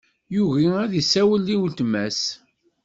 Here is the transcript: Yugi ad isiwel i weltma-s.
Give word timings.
Yugi 0.33 0.67
ad 0.83 0.91
isiwel 1.01 1.45
i 1.55 1.57
weltma-s. 1.59 2.21